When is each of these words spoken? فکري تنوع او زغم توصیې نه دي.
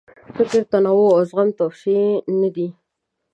فکري 0.35 0.61
تنوع 0.71 1.09
او 1.17 1.21
زغم 1.29 1.49
توصیې 1.59 2.05
نه 2.39 2.49
دي. 2.55 2.67